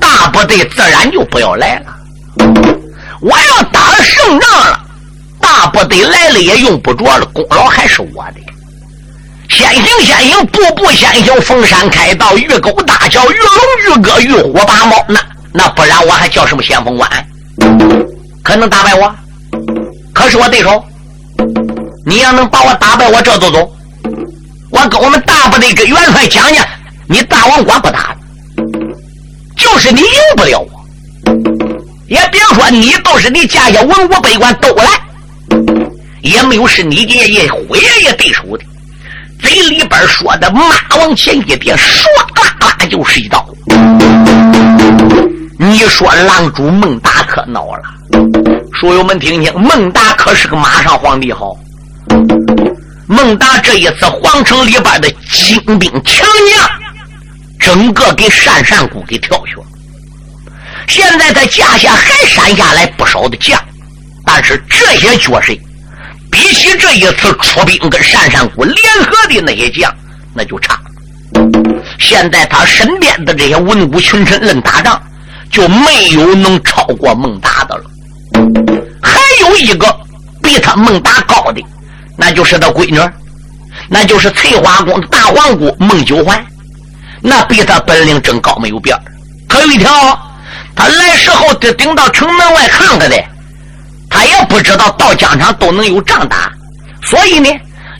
[0.00, 1.96] 大部队自然就不要来了。
[3.20, 4.80] 我要打了胜仗了，
[5.40, 8.40] 大部队来了也用不着了，功劳还是我的。
[9.48, 15.04] 先行先行，步步先行，逢山开道，遇沟搭桥，遇龙遇鸽，遇虎拔毛。
[15.08, 15.20] 那
[15.56, 17.10] 那不然我还叫什么先锋官？
[18.44, 19.10] 可能打败我，
[20.12, 20.84] 可是我对手。
[22.04, 23.72] 你要能把我打败，我这就走。
[24.70, 26.62] 我跟我们大部队跟元帅讲讲，
[27.08, 28.16] 你大王官不打了，
[29.56, 30.70] 就是你赢不了我。
[32.08, 34.84] 也别说你都是你家下文武百官都来，
[36.20, 38.64] 也没有是你爷爷辉爷爷对手的。
[39.40, 40.60] 嘴里边说的马
[40.98, 42.04] 往前一点，唰
[42.36, 43.44] 啦啦就是一刀。
[45.58, 47.82] 你说狼主孟达可恼了，
[48.74, 51.56] 书友们听听，孟达可是个马上皇帝好。
[53.06, 56.70] 孟达这一次皇城里边的精兵强将，
[57.58, 59.62] 整个给单善谷给挑去了。
[60.88, 63.58] 现在他家下还闪下来不少的将，
[64.26, 65.54] 但是这些角色，
[66.30, 69.90] 比起这一次出兵跟单善谷联合的那些将，
[70.34, 70.78] 那就差。
[71.98, 75.00] 现在他身边的这些文武群臣论打仗。
[75.50, 77.84] 就没有能超过孟达的了。
[79.02, 79.86] 还有一个
[80.42, 81.62] 比他孟达高的，
[82.16, 83.00] 那就是他闺女，
[83.88, 86.44] 那就是翠花宫大皇姑孟九环。
[87.22, 89.02] 那比他本领真高，没有边儿
[89.48, 89.90] 可有一条，
[90.74, 93.16] 他来时候得顶到城门外看看的，
[94.10, 96.52] 他也不知道到疆场都能有仗打，
[97.02, 97.48] 所以呢，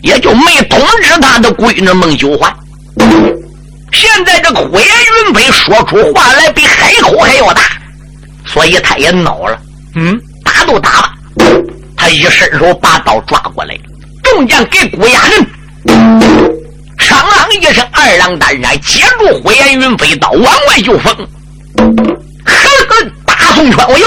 [0.02, 2.54] 也就没通知他的闺女孟九环。
[3.96, 7.62] 现在这个火焰云飞说出话来比海口还要大，
[8.44, 9.58] 所以他也恼了。
[9.94, 11.12] 嗯，打都打了，
[11.96, 13.74] 他一伸手把刀抓过来，
[14.22, 15.46] 中将给顾亚人，
[16.98, 21.14] 嘡啷一声，二郎担山接住火焰云飞刀，往外就封。
[22.44, 22.52] 呵
[22.88, 24.06] 呵，大宋川，哎呦！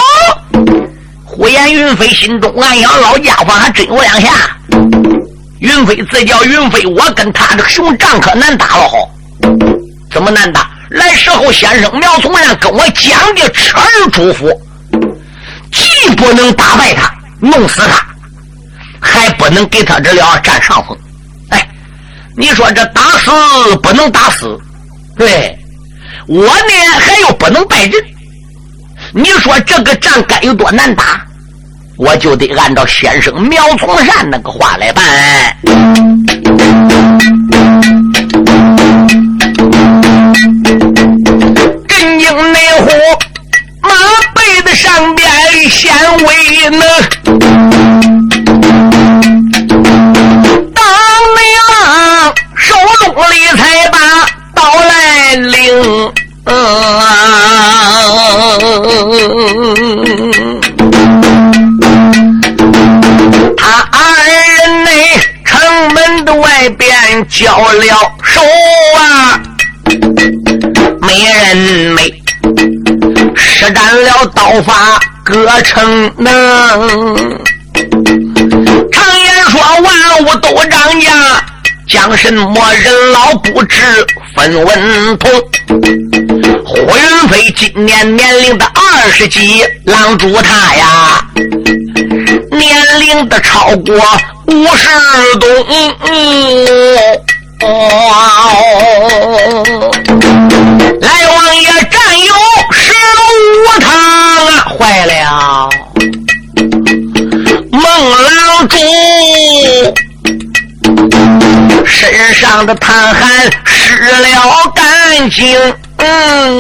[1.26, 4.56] 火焰云飞心中暗想：老家伙还真有两下。
[5.60, 8.98] 云飞自叫云飞，我跟他这个熊仗可难打了哈。
[10.12, 10.70] 怎么难打？
[10.90, 14.52] 来时候先生苗从山跟我讲的车儿嘱咐，
[15.72, 18.04] 既不能打败他，弄死他，
[19.00, 20.98] 还不能给他这了占上风。
[21.50, 21.70] 哎，
[22.36, 23.32] 你说这打死
[23.84, 24.58] 不能打死，
[25.16, 25.56] 对
[26.28, 28.04] 我呢还又不能败阵。
[29.14, 31.24] 你说这个仗该有多难打？
[31.98, 35.04] 我就得按照先生苗从善那个话来办。
[44.90, 45.94] 上边显
[46.26, 46.82] 威能，
[50.74, 50.84] 当
[51.36, 52.74] 内郎手
[53.06, 53.96] 中里才把
[54.56, 56.12] 刀来领。
[63.56, 63.62] 他
[63.92, 64.90] 二人内
[65.46, 65.48] 城
[65.94, 66.90] 门的外边
[67.30, 67.86] 交了
[68.24, 68.42] 手
[68.98, 69.40] 啊，
[71.00, 71.56] 没人
[71.94, 72.19] 没。
[73.60, 76.32] 施展了刀法，各成能。
[78.90, 81.12] 常言说，万物都涨价，
[81.86, 83.76] 讲什么人老不知
[84.34, 85.30] 分文同。
[86.66, 91.22] 胡云飞今年年龄的二十几，狼主他呀，
[92.52, 93.94] 年龄的超过
[94.48, 94.88] 五十
[95.38, 95.50] 冬。
[101.02, 102.34] 来王爷战友
[103.00, 103.06] 十
[103.64, 103.90] 五堂，
[104.78, 105.70] 坏了！
[107.72, 108.76] 孟郎主
[111.86, 114.28] 身上的炭汗湿了
[114.76, 115.58] 干净。
[115.98, 116.60] 嗯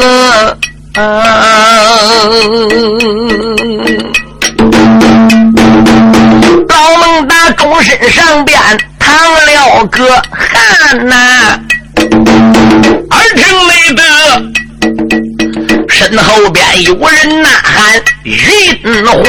[6.67, 8.57] 老孟大钟身上边
[8.97, 9.15] 淌
[9.45, 11.59] 了个汗呐，
[13.09, 14.01] 二成没得，
[15.89, 19.23] 身后边有人呐喊云红，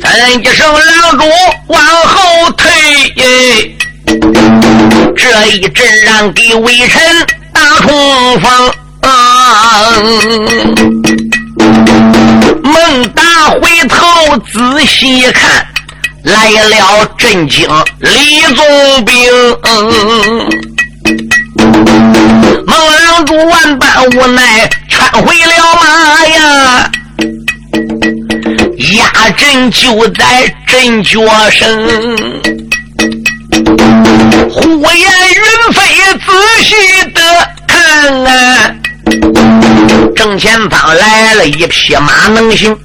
[0.00, 1.24] 咱一声郎主
[1.66, 2.70] 往后退，
[5.16, 7.26] 这一阵让给微臣。
[7.52, 8.72] 大冲锋，
[12.62, 13.22] 孟达
[13.60, 15.66] 回头仔细看，
[16.22, 19.14] 来了震惊李宗兵。
[22.66, 26.90] 孟良主万般无奈，劝回了马呀，
[28.94, 32.16] 压阵就在阵脚声。
[34.50, 34.62] 呼
[34.94, 35.80] 延云飞
[36.18, 36.74] 仔细
[37.12, 37.20] 的
[37.66, 38.74] 看啊，
[40.14, 42.76] 正前方来了一匹马能行，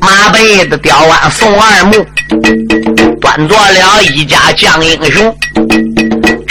[0.00, 2.06] 马背的雕鞍送二木，
[3.20, 5.34] 端坐了一家将英雄。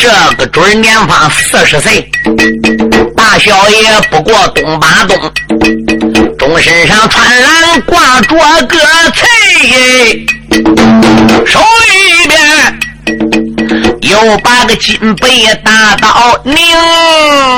[0.01, 2.09] 这个准年方四十岁，
[3.15, 5.15] 大小也不过东八东，
[6.39, 8.35] 中身上穿蓝挂着
[8.65, 8.77] 个
[9.11, 10.25] 翠，
[11.45, 12.39] 手里边。
[14.01, 16.55] 又把个金背大刀拧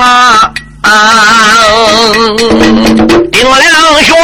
[0.01, 0.51] 啊！
[0.81, 0.91] 啊
[3.31, 4.17] 丁亮说：“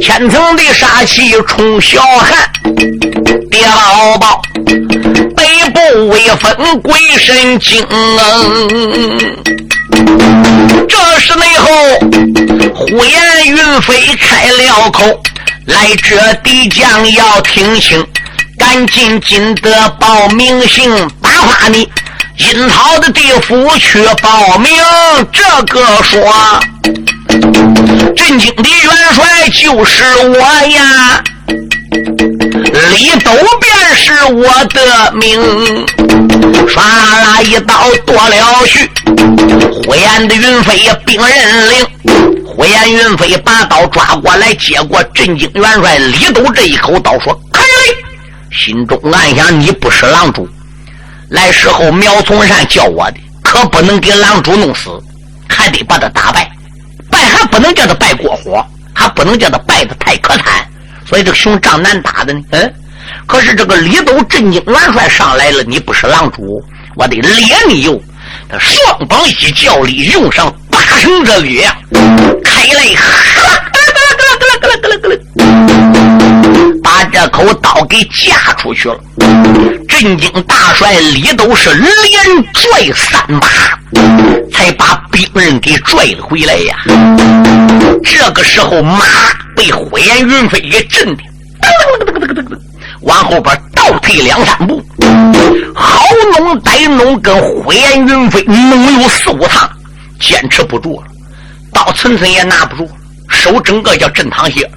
[0.00, 2.50] 千层的杀气冲小汉，
[3.50, 4.40] 爹老宝
[5.70, 7.86] 北部威风鬼神精。”
[10.88, 11.68] 这时内后，
[12.74, 15.22] 呼延云飞开了口
[15.66, 18.04] ：“来这敌将要听清。”
[18.58, 21.88] 赶紧进得报名姓，打发你
[22.36, 24.70] 阴曹的地府去报名。
[25.32, 25.42] 这
[25.72, 26.60] 个说，
[28.14, 31.22] 震惊的元帅就是我呀，
[32.90, 33.32] 李斗
[34.00, 35.38] 是我的命。
[36.66, 38.90] 唰啦一刀剁了去，
[39.84, 41.86] 火焰的云飞兵刃领，
[42.46, 47.62] 火焰云飞把刀抓过来，接过震惊元帅李斗这一口刀，说开。
[48.50, 50.48] 心中暗想：你不是狼主，
[51.28, 54.90] 来时候苗从善叫我的，可不能给狼主弄死，
[55.48, 56.50] 还得把他打败。
[57.10, 60.66] 败还不能叫他败过火，还不能叫他败的太可惨。
[61.06, 62.40] 所以这个熊仗难打的呢。
[62.50, 62.74] 嗯，
[63.26, 66.62] 可是这个李斗震惊元帅上来了，你不是狼主，
[66.96, 68.00] 我得连你哟。
[68.48, 71.62] 他双膀一叫力，用上八成这力，
[72.44, 73.04] 开来，哈，
[76.82, 78.98] 把这口刀给架出去了，
[79.88, 81.90] 震惊大帅李斗是连
[82.52, 83.48] 拽三把，
[84.52, 86.76] 才把兵刃给拽了回来呀。
[88.04, 89.04] 这个时候，马
[89.56, 91.22] 被火焰云飞给震的，
[92.04, 92.58] 噔噔噔噔
[93.02, 94.82] 往后边倒退两三步，
[95.74, 96.04] 好
[96.38, 99.68] 弄歹弄，跟火焰云飞弄有四五趟，
[100.20, 101.06] 坚持不住了，
[101.72, 102.90] 刀寸寸也拿不住，
[103.28, 104.70] 手整个叫震淌血。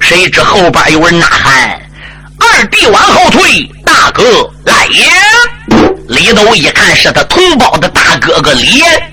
[0.00, 1.78] 谁知后边有人呐喊
[2.40, 4.22] ：“二弟往后退，大哥
[4.64, 5.04] 来也！”
[6.08, 9.12] 李斗一看是他同胞的大哥哥李岩，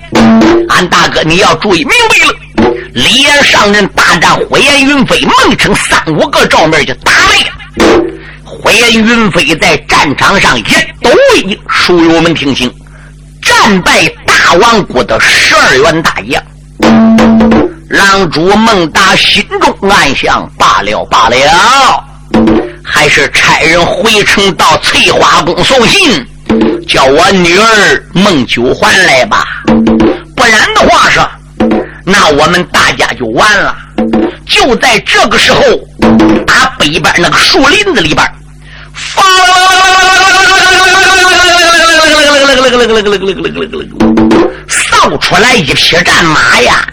[0.70, 2.34] 俺大哥你要注意明白了。
[2.94, 7.55] 李岩上任大战火焰云飞，猛成三五个照面就打来了。
[8.44, 10.62] 火焰云飞在战场上一
[11.02, 12.72] 抖一，书友们听清，
[13.42, 16.42] 战败大王国的十二员大将。
[17.88, 22.04] 狼主孟达心中暗想：罢了罢了，
[22.84, 26.26] 还是差人回城到翠花宫送信，
[26.88, 29.44] 叫我女儿孟九环来吧。
[30.36, 31.20] 不然的话是，
[32.04, 33.76] 那我们大家就完了。
[34.48, 35.60] 就在这个时候，
[36.46, 38.26] 打北边那个树林子里边，
[39.04, 39.22] 发
[44.68, 46.86] 扫出来一匹战马呀，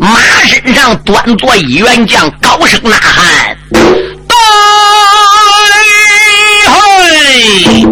[0.00, 4.34] 马身上端坐一员将，高声呐喊：“对
[6.66, 7.86] 嘿！”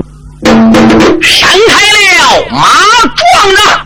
[1.23, 1.75] 闪开
[2.19, 2.69] 了，马
[3.17, 3.86] 撞的。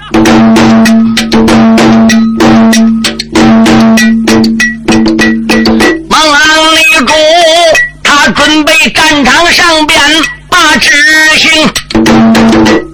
[8.88, 10.00] 战场上边
[10.48, 10.90] 把执
[11.36, 11.70] 行，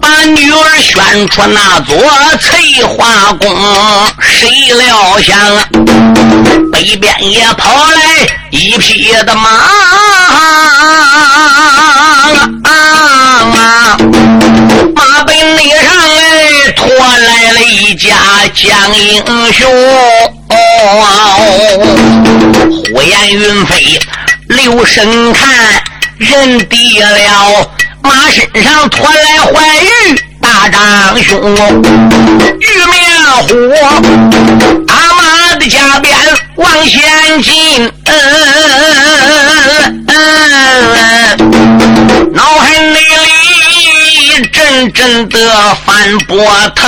[0.01, 1.97] 把女儿选出那座
[2.41, 3.49] 翠花宫，
[4.20, 5.39] 谁料想
[6.72, 9.49] 北边也跑来一匹的马，
[14.95, 15.39] 马背
[15.84, 18.11] 上来拖来了一家
[18.53, 19.70] 将英雄，
[22.93, 24.01] 火烟云飞。
[24.49, 25.49] 留神看
[26.19, 27.71] 人低了，
[28.03, 29.89] 马身上驮来怀玉。
[30.41, 31.41] 大长兄，
[32.61, 32.97] 玉面
[33.49, 33.55] 虎，
[34.87, 36.17] 阿妈的家鞭
[36.55, 37.91] 往前进，
[42.33, 46.87] 脑海内里阵阵的翻波腾。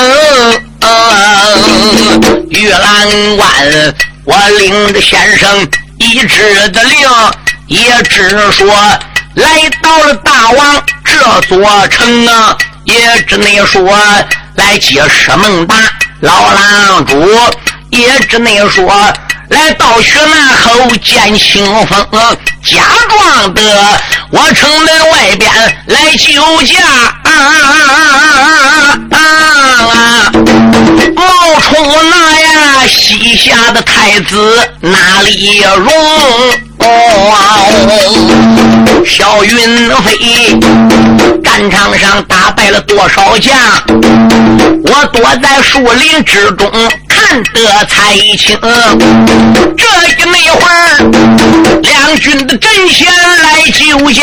[2.50, 3.94] 玉兰关，
[4.24, 5.66] 我领着先生
[5.98, 7.00] 一支的令，
[7.68, 8.66] 也只说
[9.34, 12.56] 来到了大王这座城啊。
[12.84, 13.86] 也只能说
[14.54, 15.74] 来接石门大
[16.20, 17.38] 老郎主，
[17.90, 18.90] 也只能说
[19.50, 22.06] 来到雪门后见清风，
[22.64, 24.00] 假装的
[24.30, 25.52] 我城门外边
[25.88, 26.80] 来救驾。
[27.24, 27.92] 啊啊啊
[29.10, 29.20] 啊啊
[29.92, 30.32] 啊
[31.14, 36.67] 冒充那呀西夏的太子哪里容？
[36.80, 36.86] 哦
[39.06, 39.50] 小云
[40.02, 40.60] 飞，
[41.42, 43.54] 战场上打败了多少将？
[44.84, 46.70] 我躲在树林之中
[47.08, 48.58] 看得才清。
[49.76, 50.98] 这一那会儿，
[51.82, 53.12] 两军的阵前
[53.42, 54.22] 来救驾，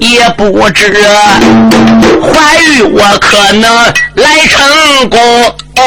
[0.00, 0.92] 也不知
[2.22, 3.76] 怀玉我可能
[4.14, 5.18] 来成功。
[5.76, 5.80] 哦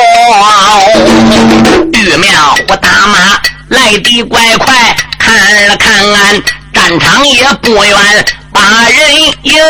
[1.93, 3.17] 玉面虎打马
[3.69, 4.95] 来的怪快。
[5.29, 6.41] 看了看，俺
[6.73, 9.61] 战场也不远，把人迎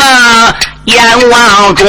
[0.00, 0.54] 啊！
[0.84, 1.84] 眼望着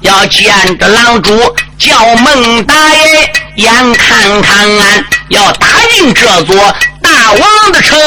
[0.00, 1.38] 要见着狼主
[1.78, 6.56] 叫孟大爷，眼看看俺要打进这座
[7.02, 7.98] 大王的城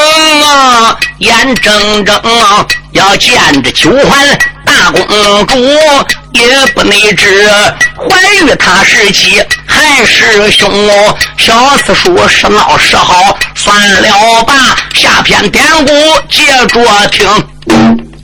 [0.42, 0.98] 啊！
[1.20, 4.40] 眼睁睁啊要见着九环
[4.70, 5.58] 大公主，
[6.34, 6.46] 也
[6.76, 7.50] 不内知
[7.96, 8.06] 怀
[8.46, 10.70] 疑他是妻还是兄。
[11.38, 14.76] 小四叔是闹是好，算了吧。
[14.94, 15.92] 下篇典故
[16.30, 18.19] 接着听。